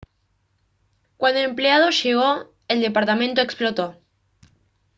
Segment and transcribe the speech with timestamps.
[1.17, 4.01] cuando el empleado llegó el departamento explotó